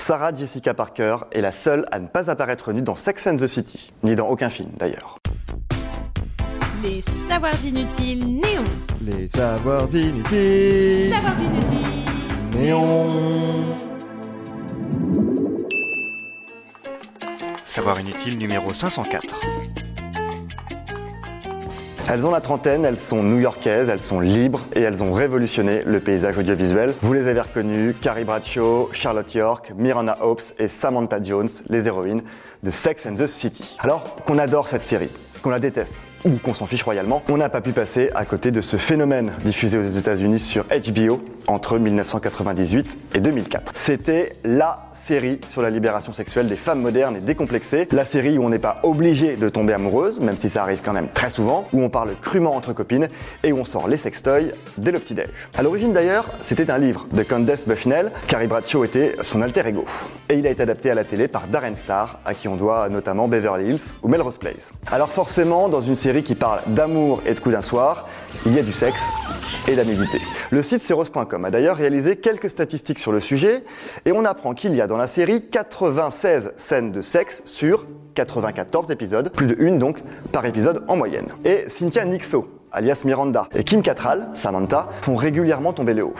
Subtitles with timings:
[0.00, 3.46] Sarah Jessica Parker est la seule à ne pas apparaître nue dans Sex and the
[3.46, 5.18] City, ni dans aucun film d'ailleurs.
[6.82, 8.64] Les savoirs inutiles néons.
[9.02, 11.12] Les savoirs inutiles.
[11.12, 12.58] Savoirs inutiles.
[12.58, 13.76] Néons.
[17.66, 19.38] Savoir inutile numéro 504.
[22.08, 26.00] Elles ont la trentaine, elles sont new-yorkaises, elles sont libres et elles ont révolutionné le
[26.00, 26.92] paysage audiovisuel.
[27.02, 32.22] Vous les avez reconnues, Carrie Bradshaw, Charlotte York, Miranda Hopes et Samantha Jones, les héroïnes
[32.62, 33.76] de Sex and the City.
[33.78, 35.10] Alors qu'on adore cette série,
[35.42, 38.50] qu'on la déteste, ou qu'on s'en fiche royalement, on n'a pas pu passer à côté
[38.50, 43.72] de ce phénomène diffusé aux États-Unis sur HBO entre 1998 et 2004.
[43.74, 48.44] C'était la série sur la libération sexuelle des femmes modernes et décomplexées, la série où
[48.44, 51.66] on n'est pas obligé de tomber amoureuse, même si ça arrive quand même très souvent,
[51.72, 53.08] où on parle crûment entre copines
[53.42, 55.28] et où on sort les sextoys dès le petit-déj.
[55.56, 59.84] À l'origine d'ailleurs, c'était un livre de Candace Bushnell, Carrie Bradshaw était son alter ego.
[60.28, 62.88] Et il a été adapté à la télé par Darren Star, à qui on doit
[62.88, 64.72] notamment Beverly Hills ou Melrose Place.
[64.90, 68.08] Alors forcément, dans une série qui parle d'amour et de coups d'un soir,
[68.44, 69.08] il y a du sexe
[69.68, 70.20] et nudité.
[70.50, 73.64] Le site seros.com a d'ailleurs réalisé quelques statistiques sur le sujet
[74.04, 78.90] et on apprend qu'il y a dans la série 96 scènes de sexe sur 94
[78.90, 80.02] épisodes, plus de une donc
[80.32, 81.26] par épisode en moyenne.
[81.44, 86.14] Et Cynthia Nixo, alias Miranda, et Kim Cattrall, Samantha, font régulièrement tomber les hauts.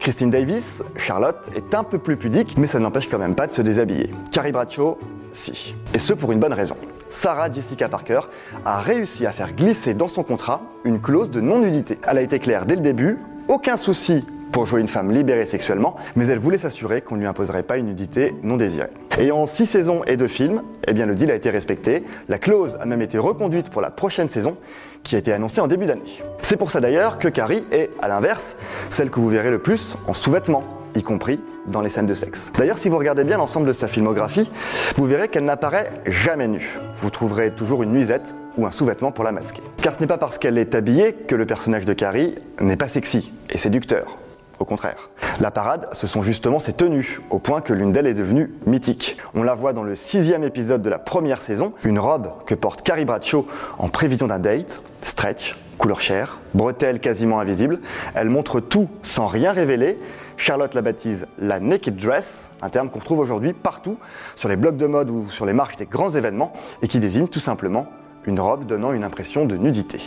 [0.00, 3.54] Christine Davis, Charlotte, est un peu plus pudique, mais ça n'empêche quand même pas de
[3.54, 4.10] se déshabiller.
[4.32, 4.98] Carrie Bradshaw,
[5.32, 5.74] si.
[5.94, 6.76] Et ce pour une bonne raison.
[7.10, 8.20] Sarah Jessica Parker
[8.64, 11.98] a réussi à faire glisser dans son contrat une clause de non-nudité.
[12.06, 15.96] Elle a été claire dès le début, aucun souci pour jouer une femme libérée sexuellement,
[16.16, 18.88] mais elle voulait s'assurer qu'on ne lui imposerait pas une nudité non désirée.
[19.18, 22.04] Et en six saisons et deux films, eh bien le deal a été respecté.
[22.28, 24.56] La clause a même été reconduite pour la prochaine saison,
[25.02, 26.22] qui a été annoncée en début d'année.
[26.40, 28.56] C'est pour ça d'ailleurs que Carrie est, à l'inverse,
[28.90, 30.64] celle que vous verrez le plus en sous-vêtements,
[30.94, 32.50] y compris dans les scènes de sexe.
[32.56, 34.50] D'ailleurs, si vous regardez bien l'ensemble de sa filmographie,
[34.96, 36.78] vous verrez qu'elle n'apparaît jamais nue.
[36.96, 39.62] Vous trouverez toujours une nuisette ou un sous-vêtement pour la masquer.
[39.82, 42.88] Car ce n'est pas parce qu'elle est habillée que le personnage de Carrie n'est pas
[42.88, 44.18] sexy et séducteur.
[44.58, 45.10] Au contraire.
[45.40, 49.16] La parade, ce sont justement ses tenues, au point que l'une d'elles est devenue mythique.
[49.34, 52.82] On la voit dans le sixième épisode de la première saison, une robe que porte
[52.82, 53.46] Carrie Bradshaw
[53.78, 57.78] en prévision d'un date, stretch, couleur chair, bretelles quasiment invisibles.
[58.16, 59.98] Elle montre tout sans rien révéler.
[60.36, 63.98] Charlotte la baptise la naked dress, un terme qu'on retrouve aujourd'hui partout
[64.36, 66.52] sur les blogs de mode ou sur les marques des grands événements
[66.82, 67.88] et qui désigne tout simplement
[68.26, 70.00] une robe donnant une impression de nudité.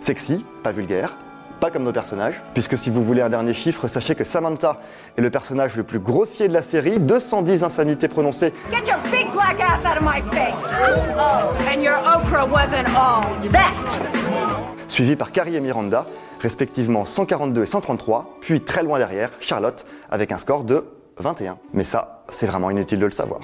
[0.00, 1.16] Sexy, pas vulgaire,
[1.60, 4.82] pas comme nos personnages, puisque si vous voulez un dernier chiffre, sachez que Samantha
[5.16, 8.52] est le personnage le plus grossier de la série, 210 insanités prononcées.
[8.70, 10.62] Get your big black ass out of my face!
[11.74, 13.98] And your okra wasn't all that!
[14.88, 16.06] Suivi par Carrie et Miranda,
[16.40, 20.84] respectivement 142 et 133, puis très loin derrière, Charlotte, avec un score de
[21.18, 21.58] 21.
[21.72, 23.40] Mais ça, c'est vraiment inutile de le savoir.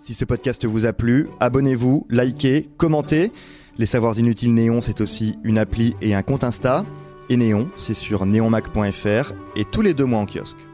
[0.00, 3.32] Si ce podcast vous a plu, abonnez-vous, likez, commentez.
[3.76, 6.84] Les Savoirs Inutiles Néon, c'est aussi une appli et un compte Insta.
[7.28, 10.67] Et Néon, c'est sur neonmac.fr et tous les deux mois en kiosque.